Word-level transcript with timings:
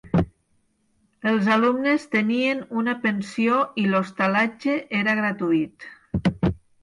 Els 1.31 1.49
alumnes 1.55 2.07
tenien 2.15 2.63
una 2.81 2.95
pensió 3.05 3.59
i 3.83 3.85
l'hostalatge 3.91 4.79
era 5.03 5.17
gratuït. 5.23 5.87